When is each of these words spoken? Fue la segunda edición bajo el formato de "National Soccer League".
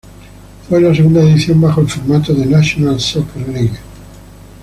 Fue 0.67 0.81
la 0.81 0.95
segunda 0.95 1.21
edición 1.21 1.61
bajo 1.61 1.81
el 1.81 1.87
formato 1.87 2.33
de 2.33 2.47
"National 2.47 2.99
Soccer 2.99 3.47
League". 3.49 3.77